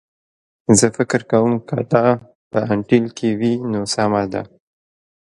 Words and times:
زه 0.77 0.87
فکر 0.97 1.21
کوم 1.31 1.51
که 1.67 1.77
دا 1.91 2.05
په 2.51 2.59
انټیل 2.73 3.05
کې 3.17 3.29
وي 3.39 3.53
نو 3.71 3.81
سمه 3.93 4.23
ده 4.33 4.41